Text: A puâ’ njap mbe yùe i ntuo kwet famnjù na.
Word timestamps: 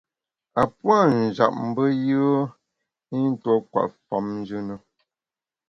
A 0.61 0.63
puâ’ 0.77 0.97
njap 1.19 1.53
mbe 1.67 1.85
yùe 2.07 2.39
i 3.17 3.17
ntuo 3.29 3.55
kwet 3.71 3.91
famnjù 4.07 4.57
na. 4.67 4.75